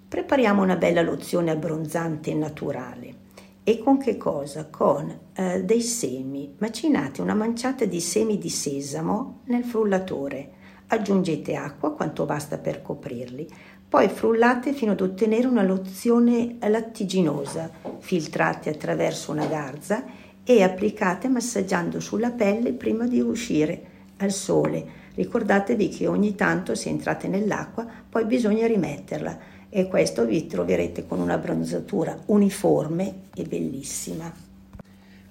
prepariamo 0.08 0.64
una 0.64 0.78
bella 0.78 1.04
lozione 1.04 1.52
abbronzante 1.52 2.34
naturale 2.34 3.24
e 3.64 3.80
con 3.80 3.98
che 3.98 4.18
cosa? 4.18 4.68
Con 4.70 5.12
eh, 5.34 5.64
dei 5.64 5.82
semi. 5.82 6.54
Macinate 6.58 7.22
una 7.22 7.36
manciata 7.36 7.86
di 7.86 8.00
semi 8.00 8.40
di 8.40 8.50
sesamo 8.50 9.42
nel 9.46 9.64
frullatore. 9.64 10.50
Aggiungete 10.88 11.56
acqua 11.56 11.94
quanto 11.94 12.26
basta 12.26 12.58
per 12.58 12.82
coprirli. 12.82 13.48
Poi 13.88 14.08
frullate 14.08 14.74
fino 14.74 14.92
ad 14.92 15.02
ottenere 15.02 15.48
una 15.48 15.64
lozione 15.64 16.58
lattiginosa. 16.60 17.70
Filtrate 18.00 18.70
attraverso 18.72 19.32
una 19.32 19.48
garza 19.48 20.04
e 20.44 20.62
applicate 20.62 21.28
massaggiando 21.28 22.00
sulla 22.00 22.30
pelle 22.30 22.72
prima 22.74 23.08
di 23.08 23.20
uscire 23.20 23.84
al 24.18 24.32
sole. 24.32 25.04
Ricordatevi 25.16 25.90
che 25.90 26.08
ogni 26.08 26.36
tanto 26.36 26.76
se 26.76 26.90
entrate 26.90 27.28
nell'acqua 27.28 27.86
poi 28.10 28.26
bisogna 28.26 28.68
rimetterla 28.68 29.54
e 29.70 29.88
questo 29.88 30.26
vi 30.26 30.46
troverete 30.46 31.08
con 31.08 31.20
una 31.20 31.38
bronzatura 31.38 32.18
uniforme 32.28 33.24
e 33.34 33.44
bellissima. 33.44 34.32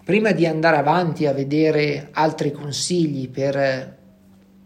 Prima 0.04 0.32
di 0.32 0.46
andare 0.46 0.76
avanti 0.76 1.26
a 1.26 1.32
vedere 1.32 2.08
altri 2.12 2.52
consigli 2.52 3.28
per 3.28 3.96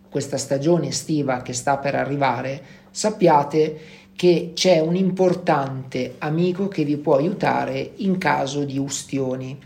questa 0.08 0.36
stagione 0.36 0.88
estiva 0.88 1.42
che 1.42 1.52
sta 1.52 1.78
per 1.78 1.94
arrivare, 1.94 2.60
sappiate 2.90 3.78
che 4.16 4.50
c'è 4.54 4.80
un 4.80 4.96
importante 4.96 6.14
amico 6.18 6.66
che 6.66 6.82
vi 6.82 6.96
può 6.96 7.16
aiutare 7.16 7.92
in 7.96 8.18
caso 8.18 8.64
di 8.64 8.78
ustioni. 8.78 9.56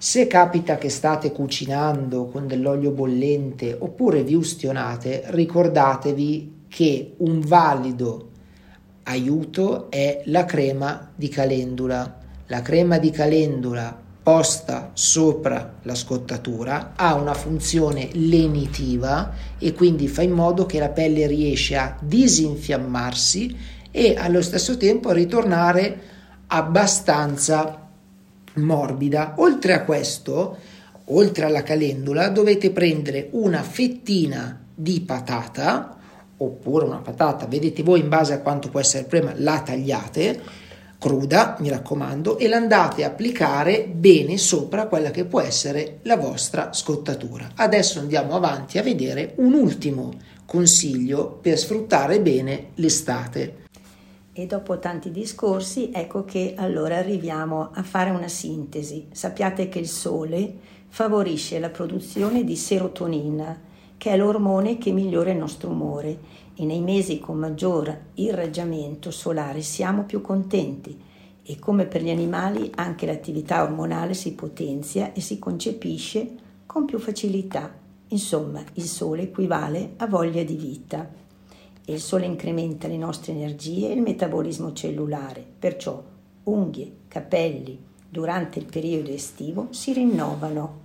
Se 0.00 0.28
capita 0.28 0.78
che 0.78 0.90
state 0.90 1.32
cucinando 1.32 2.26
con 2.26 2.46
dell'olio 2.46 2.92
bollente 2.92 3.76
oppure 3.76 4.22
vi 4.22 4.34
ustionate, 4.34 5.24
ricordatevi 5.26 6.66
che 6.68 7.14
un 7.16 7.40
valido 7.40 8.30
aiuto 9.02 9.90
è 9.90 10.22
la 10.26 10.44
crema 10.44 11.10
di 11.16 11.28
calendula. 11.28 12.16
La 12.46 12.62
crema 12.62 12.98
di 12.98 13.10
calendula 13.10 14.00
posta 14.22 14.92
sopra 14.92 15.78
la 15.82 15.96
scottatura 15.96 16.92
ha 16.94 17.14
una 17.14 17.34
funzione 17.34 18.10
lenitiva 18.12 19.32
e 19.58 19.72
quindi 19.72 20.06
fa 20.06 20.22
in 20.22 20.30
modo 20.30 20.64
che 20.64 20.78
la 20.78 20.90
pelle 20.90 21.26
riesce 21.26 21.76
a 21.76 21.96
disinfiammarsi 22.00 23.56
e 23.90 24.14
allo 24.16 24.42
stesso 24.42 24.76
tempo 24.76 25.08
a 25.08 25.14
ritornare 25.14 26.00
abbastanza 26.46 27.87
morbida. 28.62 29.34
Oltre 29.38 29.72
a 29.72 29.84
questo, 29.84 30.56
oltre 31.06 31.44
alla 31.44 31.62
calendula, 31.62 32.28
dovete 32.28 32.70
prendere 32.70 33.28
una 33.32 33.62
fettina 33.62 34.64
di 34.74 35.00
patata 35.00 35.96
oppure 36.38 36.84
una 36.84 36.98
patata, 36.98 37.46
vedete 37.46 37.82
voi 37.82 38.00
in 38.00 38.08
base 38.08 38.32
a 38.32 38.40
quanto 38.40 38.68
può 38.68 38.80
essere 38.80 39.04
problema, 39.04 39.34
la 39.38 39.60
tagliate 39.60 40.40
cruda, 40.98 41.56
mi 41.60 41.68
raccomando, 41.68 42.38
e 42.38 42.48
l'andate 42.48 43.04
a 43.04 43.08
applicare 43.08 43.88
bene 43.92 44.36
sopra 44.36 44.86
quella 44.86 45.10
che 45.10 45.24
può 45.24 45.40
essere 45.40 46.00
la 46.02 46.16
vostra 46.16 46.72
scottatura. 46.72 47.52
Adesso 47.54 48.00
andiamo 48.00 48.34
avanti 48.34 48.78
a 48.78 48.82
vedere 48.82 49.34
un 49.36 49.52
ultimo 49.54 50.12
consiglio 50.44 51.38
per 51.40 51.58
sfruttare 51.58 52.20
bene 52.20 52.70
l'estate. 52.74 53.66
E 54.38 54.46
dopo 54.46 54.78
tanti 54.78 55.10
discorsi, 55.10 55.90
ecco 55.92 56.24
che 56.24 56.54
allora 56.56 56.96
arriviamo 56.96 57.70
a 57.72 57.82
fare 57.82 58.10
una 58.10 58.28
sintesi. 58.28 59.08
Sappiate 59.10 59.68
che 59.68 59.80
il 59.80 59.88
sole 59.88 60.54
favorisce 60.86 61.58
la 61.58 61.70
produzione 61.70 62.44
di 62.44 62.54
serotonina, 62.54 63.60
che 63.96 64.12
è 64.12 64.16
l'ormone 64.16 64.78
che 64.78 64.92
migliora 64.92 65.32
il 65.32 65.38
nostro 65.38 65.70
umore 65.70 66.20
e 66.54 66.64
nei 66.64 66.82
mesi 66.82 67.18
con 67.18 67.36
maggior 67.36 67.92
irraggiamento 68.14 69.10
solare 69.10 69.60
siamo 69.60 70.04
più 70.04 70.20
contenti 70.20 70.96
e 71.42 71.58
come 71.58 71.86
per 71.86 72.04
gli 72.04 72.10
animali 72.10 72.70
anche 72.76 73.06
l'attività 73.06 73.64
ormonale 73.64 74.14
si 74.14 74.34
potenzia 74.34 75.14
e 75.14 75.20
si 75.20 75.40
concepisce 75.40 76.34
con 76.64 76.84
più 76.84 77.00
facilità. 77.00 77.74
Insomma, 78.06 78.62
il 78.74 78.84
sole 78.84 79.22
equivale 79.22 79.94
a 79.96 80.06
voglia 80.06 80.44
di 80.44 80.54
vita 80.54 81.26
e 81.88 81.94
il 81.94 82.00
sole 82.00 82.26
incrementa 82.26 82.86
le 82.86 82.98
nostre 82.98 83.32
energie 83.32 83.88
e 83.88 83.94
il 83.94 84.02
metabolismo 84.02 84.74
cellulare, 84.74 85.42
perciò 85.58 86.02
unghie, 86.44 86.92
capelli 87.08 87.78
durante 88.06 88.58
il 88.58 88.66
periodo 88.66 89.10
estivo 89.10 89.68
si 89.70 89.94
rinnovano 89.94 90.80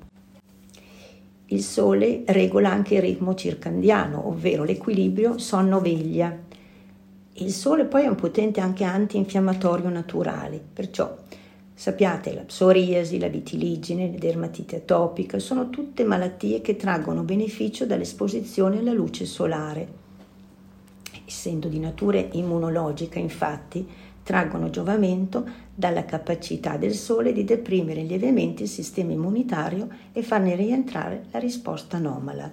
Il 1.48 1.62
sole 1.62 2.24
regola 2.28 2.72
anche 2.72 2.96
il 2.96 3.02
ritmo 3.02 3.36
circandiano, 3.36 4.30
ovvero 4.30 4.64
l'equilibrio 4.64 5.38
sonno-veglia. 5.38 6.38
Il 7.34 7.52
sole 7.52 7.84
poi 7.84 8.04
è 8.04 8.08
un 8.08 8.16
potente 8.16 8.62
anche 8.62 8.86
antinfiammatorio 8.86 9.90
naturale, 9.90 10.62
perciò 10.72 11.18
sappiate 11.74 12.34
la 12.34 12.44
psoriasi, 12.44 13.20
la 13.20 13.28
vitiligine, 13.28 14.10
la 14.10 14.18
dermatite 14.18 14.78
atopica 14.78 15.38
sono 15.38 15.70
tutte 15.70 16.06
malattie 16.06 16.62
che 16.62 16.78
traggono 16.78 17.24
beneficio 17.24 17.86
dall'esposizione 17.86 18.80
alla 18.80 18.94
luce 18.94 19.26
solare. 19.26 20.03
Essendo 21.26 21.68
di 21.68 21.80
natura 21.80 22.20
immunologica, 22.32 23.20
infatti, 23.20 23.88
traggono 24.24 24.70
giovamento 24.70 25.46
dalla 25.76 26.06
capacità 26.06 26.78
del 26.78 26.94
sole 26.94 27.34
di 27.34 27.44
deprimere 27.44 28.02
lievemente 28.02 28.64
il 28.64 28.70
sistema 28.70 29.12
immunitario 29.12 29.88
e 30.12 30.24
farne 30.24 30.56
rientrare 30.56 31.26
la 31.32 31.40
risposta 31.40 31.98
anomala. 31.98 32.52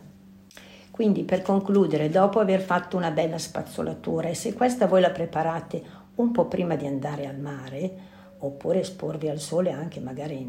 Quindi 0.91 1.23
per 1.23 1.43
concludere, 1.43 2.11
dopo 2.11 2.41
aver 2.41 2.61
fatto 2.61 2.97
una 2.97 3.11
bella 3.11 3.39
spazzolatura 3.39 4.29
e 4.29 4.35
se 4.35 4.53
questa 4.53 4.87
voi 4.87 5.00
la 5.00 5.11
preparate 5.11 5.83
un 6.17 6.33
po' 6.33 6.47
prima 6.47 6.77
di 6.77 6.87
andare 6.87 7.27
al 7.27 7.39
mare, 7.39 8.09
oppure 8.43 8.81
esporvi 8.81 9.29
al 9.29 9.39
sole 9.39 9.71
anche 9.71 10.00
magari 10.00 10.47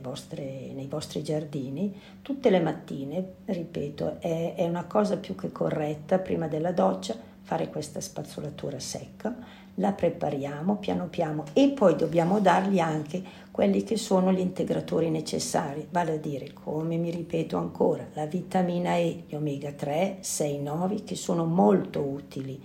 vostre, 0.00 0.70
nei 0.72 0.86
vostri 0.86 1.22
giardini, 1.22 1.94
tutte 2.22 2.48
le 2.50 2.60
mattine, 2.60 3.32
ripeto, 3.44 4.20
è, 4.20 4.54
è 4.56 4.66
una 4.66 4.84
cosa 4.84 5.16
più 5.16 5.34
che 5.34 5.52
corretta 5.52 6.18
prima 6.18 6.48
della 6.48 6.72
doccia 6.72 7.14
fare 7.50 7.68
questa 7.68 8.00
spazzolatura 8.00 8.78
secca 8.78 9.34
la 9.74 9.90
prepariamo 9.90 10.76
piano 10.76 11.08
piano 11.08 11.46
e 11.52 11.70
poi 11.70 11.96
dobbiamo 11.96 12.38
dargli 12.38 12.78
anche 12.78 13.20
quelli 13.50 13.82
che 13.82 13.96
sono 13.96 14.30
gli 14.30 14.38
integratori 14.38 15.10
necessari, 15.10 15.84
vale 15.90 16.12
a 16.12 16.16
dire, 16.16 16.52
come 16.52 16.96
mi 16.96 17.10
ripeto 17.10 17.56
ancora, 17.56 18.06
la 18.12 18.26
vitamina 18.26 18.94
E, 18.94 19.24
gli 19.26 19.34
omega 19.34 19.72
3, 19.72 20.18
6, 20.20 20.60
9, 20.60 21.02
che 21.02 21.16
sono 21.16 21.44
molto 21.44 22.00
utili 22.00 22.62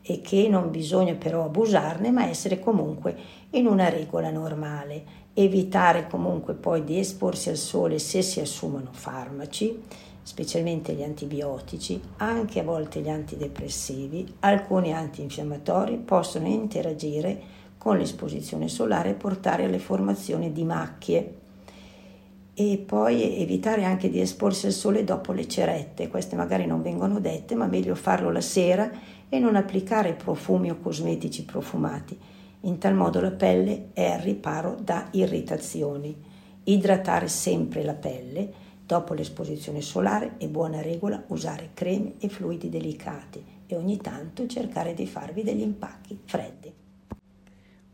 e 0.00 0.20
che 0.20 0.46
non 0.48 0.70
bisogna 0.70 1.14
però 1.14 1.46
abusarne, 1.46 2.12
ma 2.12 2.28
essere 2.28 2.60
comunque 2.60 3.16
in 3.50 3.66
una 3.66 3.88
regola 3.88 4.30
normale. 4.30 5.18
Evitare 5.34 6.06
comunque 6.06 6.54
poi 6.54 6.84
di 6.84 7.00
esporsi 7.00 7.48
al 7.48 7.56
sole 7.56 7.98
se 7.98 8.22
si 8.22 8.38
assumono 8.38 8.90
farmaci 8.92 10.08
specialmente 10.30 10.92
gli 10.92 11.02
antibiotici, 11.02 12.00
anche 12.18 12.60
a 12.60 12.62
volte 12.62 13.00
gli 13.00 13.08
antidepressivi, 13.08 14.34
alcuni 14.40 14.92
antinfiammatori 14.92 15.96
possono 15.96 16.46
interagire 16.46 17.58
con 17.76 17.96
l'esposizione 17.96 18.68
solare 18.68 19.10
e 19.10 19.14
portare 19.14 19.64
alle 19.64 19.80
formazioni 19.80 20.52
di 20.52 20.62
macchie 20.62 21.34
e 22.54 22.78
poi 22.78 23.40
evitare 23.40 23.82
anche 23.82 24.08
di 24.08 24.20
esporsi 24.20 24.66
al 24.66 24.72
sole 24.72 25.02
dopo 25.02 25.32
le 25.32 25.48
cerette, 25.48 26.06
queste 26.06 26.36
magari 26.36 26.64
non 26.64 26.80
vengono 26.80 27.18
dette, 27.18 27.56
ma 27.56 27.66
meglio 27.66 27.96
farlo 27.96 28.30
la 28.30 28.40
sera 28.40 28.88
e 29.28 29.38
non 29.40 29.56
applicare 29.56 30.12
profumi 30.12 30.70
o 30.70 30.78
cosmetici 30.78 31.44
profumati. 31.44 32.16
In 32.60 32.78
tal 32.78 32.94
modo 32.94 33.20
la 33.20 33.32
pelle 33.32 33.88
è 33.94 34.12
al 34.12 34.20
riparo 34.20 34.76
da 34.80 35.08
irritazioni. 35.10 36.16
Idratare 36.62 37.26
sempre 37.26 37.82
la 37.82 37.94
pelle 37.94 38.68
Dopo 38.90 39.14
l'esposizione 39.14 39.82
solare 39.82 40.36
è 40.36 40.48
buona 40.48 40.82
regola 40.82 41.22
usare 41.28 41.70
creme 41.74 42.14
e 42.18 42.28
fluidi 42.28 42.68
delicati 42.68 43.40
e 43.64 43.76
ogni 43.76 43.98
tanto 43.98 44.48
cercare 44.48 44.94
di 44.94 45.06
farvi 45.06 45.44
degli 45.44 45.60
impacchi 45.60 46.18
freddi. 46.24 46.74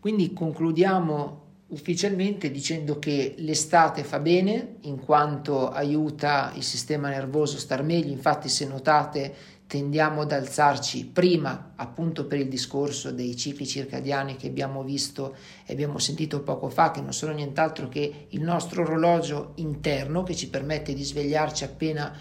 Quindi 0.00 0.32
concludiamo 0.32 1.42
ufficialmente 1.66 2.50
dicendo 2.50 2.98
che 2.98 3.34
l'estate 3.36 4.04
fa 4.04 4.20
bene 4.20 4.76
in 4.82 4.98
quanto 4.98 5.68
aiuta 5.68 6.52
il 6.54 6.62
sistema 6.62 7.10
nervoso 7.10 7.56
a 7.56 7.60
star 7.60 7.82
meglio, 7.82 8.12
infatti 8.12 8.48
se 8.48 8.66
notate 8.66 9.34
tendiamo 9.66 10.20
ad 10.20 10.32
alzarci 10.32 11.06
prima 11.06 11.72
appunto 11.74 12.26
per 12.26 12.38
il 12.38 12.48
discorso 12.48 13.10
dei 13.10 13.36
cicli 13.36 13.66
circadiani 13.66 14.36
che 14.36 14.46
abbiamo 14.46 14.84
visto 14.84 15.34
e 15.64 15.72
abbiamo 15.72 15.98
sentito 15.98 16.42
poco 16.42 16.68
fa 16.68 16.92
che 16.92 17.00
non 17.00 17.12
sono 17.12 17.32
nient'altro 17.32 17.88
che 17.88 18.26
il 18.28 18.42
nostro 18.42 18.82
orologio 18.82 19.52
interno 19.56 20.22
che 20.22 20.36
ci 20.36 20.48
permette 20.48 20.94
di 20.94 21.02
svegliarci 21.02 21.64
appena 21.64 22.16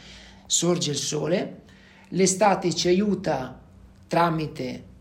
sorge 0.47 0.91
il 0.91 0.97
sole. 0.97 1.61
L'estate 2.09 2.73
ci 2.73 2.87
aiuta 2.87 3.59
tramite 4.07 4.93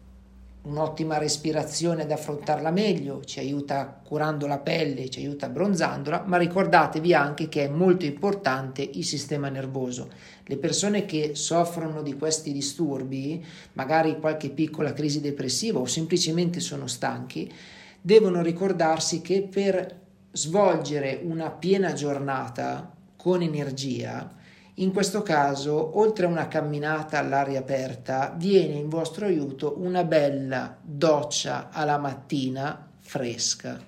un'ottima 0.64 1.18
respirazione 1.18 2.03
ad 2.03 2.11
affrontarla 2.11 2.70
meglio, 2.70 3.22
ci 3.24 3.38
aiuta 3.38 4.00
curando 4.03 4.46
la 4.46 4.59
pelle, 4.59 5.11
ci 5.11 5.18
aiuta 5.20 5.48
bronzandola, 5.48 6.24
ma 6.27 6.38
ricordatevi 6.38 7.12
anche 7.12 7.48
che 7.48 7.64
è 7.64 7.68
molto 7.68 8.07
importante 8.07 8.83
il 8.83 9.05
sistema 9.05 9.48
nervoso. 9.48 10.09
Le 10.44 10.57
persone 10.57 11.05
che 11.05 11.35
soffrono 11.35 12.03
di 12.03 12.14
questi 12.14 12.53
disturbi, 12.53 13.44
magari 13.74 14.18
qualche 14.18 14.50
piccola 14.50 14.92
crisi 14.92 15.20
depressiva 15.20 15.81
o 15.81 15.87
semplicemente 15.87 16.61
sono 16.61 16.87
stanchi, 16.87 17.53
devono 18.00 18.40
ricordarsi 18.40 19.20
che 19.20 19.42
per 19.42 20.03
svolgere 20.33 21.20
una 21.22 21.50
piena 21.50 21.92
giornata 21.92 22.92
con 23.16 23.42
energia, 23.42 24.42
in 24.78 24.92
questo 24.92 25.22
caso, 25.22 25.98
oltre 25.98 26.26
a 26.26 26.28
una 26.28 26.48
camminata 26.48 27.18
all'aria 27.18 27.60
aperta, 27.60 28.34
viene 28.37 28.74
in 28.74 28.88
vostro 28.88 29.26
aiuto 29.26 29.76
una 29.78 30.02
bella 30.02 30.76
doccia 30.82 31.68
alla 31.70 31.96
mattina 31.96 32.90
fresca. 32.98 33.80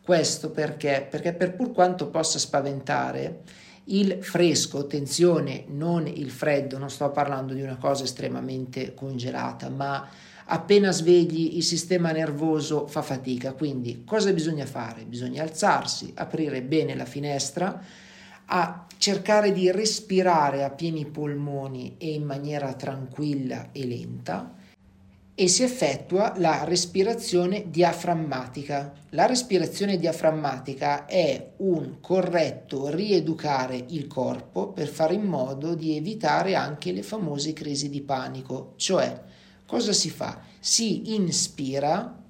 Questo 0.00 0.50
perché? 0.50 1.06
Perché 1.10 1.32
per 1.32 1.56
pur 1.56 1.72
quanto 1.72 2.06
possa 2.06 2.38
spaventare, 2.38 3.40
il 3.86 4.18
fresco, 4.20 4.78
attenzione, 4.78 5.64
non 5.68 6.06
il 6.06 6.30
freddo, 6.30 6.78
non 6.78 6.88
sto 6.88 7.10
parlando 7.10 7.52
di 7.52 7.62
una 7.62 7.76
cosa 7.76 8.04
estremamente 8.04 8.94
congelata, 8.94 9.70
ma 9.70 10.08
appena 10.44 10.92
svegli 10.92 11.56
il 11.56 11.64
sistema 11.64 12.12
nervoso 12.12 12.86
fa 12.86 13.02
fatica, 13.02 13.54
quindi 13.54 14.04
cosa 14.04 14.32
bisogna 14.32 14.66
fare? 14.66 15.02
Bisogna 15.02 15.42
alzarsi, 15.42 16.12
aprire 16.14 16.62
bene 16.62 16.94
la 16.94 17.06
finestra, 17.06 17.80
a 18.44 18.86
cercare 19.02 19.50
di 19.50 19.68
respirare 19.72 20.62
a 20.62 20.70
pieni 20.70 21.06
polmoni 21.06 21.96
e 21.98 22.12
in 22.12 22.22
maniera 22.22 22.72
tranquilla 22.74 23.72
e 23.72 23.84
lenta 23.84 24.54
e 25.34 25.48
si 25.48 25.64
effettua 25.64 26.34
la 26.36 26.62
respirazione 26.62 27.64
diaframmatica. 27.68 28.92
La 29.08 29.26
respirazione 29.26 29.98
diaframmatica 29.98 31.06
è 31.06 31.54
un 31.56 31.96
corretto 32.00 32.90
rieducare 32.90 33.86
il 33.88 34.06
corpo 34.06 34.68
per 34.68 34.86
fare 34.86 35.14
in 35.14 35.24
modo 35.24 35.74
di 35.74 35.96
evitare 35.96 36.54
anche 36.54 36.92
le 36.92 37.02
famose 37.02 37.52
crisi 37.52 37.90
di 37.90 38.02
panico, 38.02 38.74
cioè 38.76 39.20
cosa 39.66 39.92
si 39.92 40.10
fa? 40.10 40.42
Si 40.60 41.16
inspira 41.16 42.20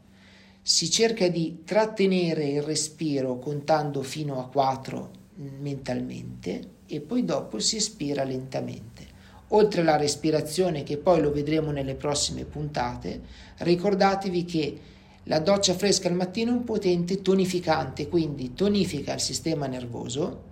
si 0.63 0.89
cerca 0.89 1.29
di 1.29 1.65
trattenere 1.67 2.45
il 2.45 2.63
respiro 2.63 3.39
contando 3.39 4.01
fino 4.03 4.41
a 4.41 4.49
4 4.49 5.21
mentalmente 5.59 6.61
e 6.87 7.01
poi 7.01 7.25
dopo 7.25 7.59
si 7.59 7.77
espira 7.77 8.25
lentamente. 8.25 9.11
Oltre 9.49 9.83
alla 9.83 9.97
respirazione, 9.97 10.83
che 10.83 10.97
poi 10.97 11.21
lo 11.21 11.31
vedremo 11.31 11.71
nelle 11.71 11.95
prossime 11.95 12.45
puntate, 12.45 13.21
ricordatevi 13.59 14.45
che 14.45 14.81
la 15.25 15.39
doccia 15.39 15.75
fresca 15.75 16.09
al 16.09 16.15
mattino 16.15 16.51
è 16.51 16.55
un 16.55 16.65
potente 16.65 17.23
tonificante, 17.23 18.09
quindi 18.09 18.55
tonifica 18.55 19.15
il 19.15 19.21
sistema 19.21 19.67
nervoso, 19.67 20.51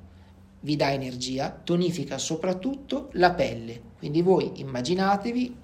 vi 0.61 0.77
dà 0.77 0.93
energia, 0.93 1.51
tonifica 1.51 2.19
soprattutto 2.19 3.09
la 3.13 3.33
pelle. 3.33 3.81
Quindi 3.99 4.23
voi 4.23 4.61
immaginatevi 4.61 5.57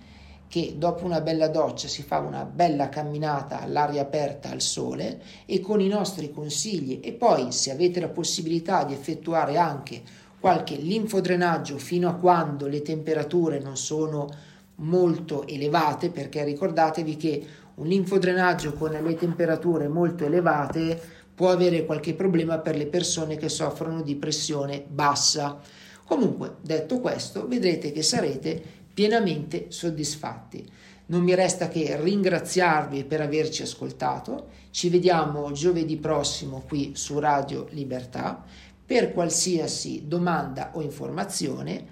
che 0.48 0.74
dopo 0.76 1.04
una 1.04 1.20
bella 1.20 1.48
doccia 1.48 1.88
si 1.88 2.02
fa 2.02 2.18
una 2.18 2.44
bella 2.44 2.88
camminata 2.88 3.61
all'aria 3.61 4.02
aperta 4.02 4.50
al 4.50 4.61
sole 4.61 5.20
e 5.44 5.61
con 5.61 5.80
i 5.80 5.88
nostri 5.88 6.30
consigli 6.30 7.00
e 7.02 7.12
poi 7.12 7.52
se 7.52 7.70
avete 7.70 8.00
la 8.00 8.09
possibilità 8.09 8.85
di 8.85 8.92
effettuare 8.92 9.56
anche 9.56 10.02
qualche 10.38 10.76
linfodrenaggio 10.76 11.78
fino 11.78 12.09
a 12.09 12.14
quando 12.14 12.66
le 12.66 12.82
temperature 12.82 13.59
non 13.59 13.76
sono 13.76 14.28
molto 14.76 15.46
elevate 15.46 16.11
perché 16.11 16.44
ricordatevi 16.44 17.16
che 17.16 17.46
un 17.76 17.87
linfodrenaggio 17.87 18.74
con 18.74 18.90
le 18.90 19.14
temperature 19.16 19.88
molto 19.88 20.24
elevate 20.24 21.00
può 21.35 21.50
avere 21.50 21.85
qualche 21.85 22.14
problema 22.14 22.59
per 22.59 22.76
le 22.76 22.87
persone 22.87 23.37
che 23.37 23.50
soffrono 23.50 24.00
di 24.00 24.16
pressione 24.16 24.82
bassa. 24.87 25.61
Comunque, 26.06 26.56
detto 26.62 27.00
questo, 27.00 27.46
vedrete 27.46 27.92
che 27.92 28.02
sarete 28.02 28.62
pienamente 28.96 29.66
soddisfatti. 29.68 30.64
Non 31.09 31.22
mi 31.22 31.35
resta 31.35 31.68
che 31.68 32.00
ringraziarvi 32.00 33.04
per 33.04 33.20
averci 33.20 33.61
ascoltato. 33.61 34.46
Ci 34.70 34.88
vediamo 34.88 35.52
giovedì 35.52 35.98
prossimo 35.98 36.64
qui 36.66 36.92
su 36.94 37.18
Radio 37.18 37.66
Libertà. 37.72 38.42
Per 38.87 39.12
qualsiasi 39.12 40.04
domanda 40.06 40.70
o 40.72 40.80
informazione 40.80 41.85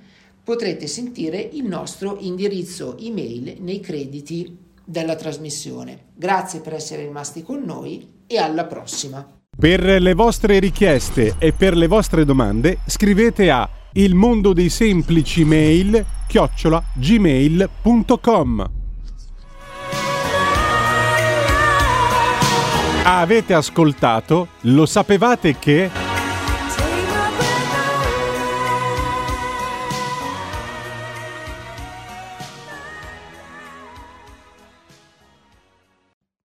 potrete 0.42 0.86
sentire 0.86 1.38
il 1.38 1.66
nostro 1.66 2.16
indirizzo 2.20 2.96
email 2.96 3.56
nei 3.60 3.80
crediti 3.80 4.56
della 4.82 5.14
trasmissione. 5.14 6.06
Grazie 6.14 6.60
per 6.60 6.72
essere 6.72 7.02
rimasti 7.02 7.42
con 7.42 7.62
noi 7.62 8.22
e 8.26 8.38
alla 8.38 8.64
prossima. 8.64 9.40
Per 9.54 9.82
le 9.82 10.14
vostre 10.14 10.58
richieste 10.58 11.34
e 11.38 11.52
per 11.52 11.76
le 11.76 11.86
vostre 11.86 12.24
domande 12.24 12.78
scrivete 12.86 13.50
a 13.50 13.68
il 13.96 14.14
mondo 14.14 14.52
dei 14.52 14.70
semplici 14.70 15.44
mail 15.44 16.04
chiocciola 16.26 16.82
gmail.com 16.94 18.70
Avete 23.04 23.54
ascoltato? 23.54 24.48
Lo 24.62 24.86
sapevate 24.86 25.58
che... 25.58 26.03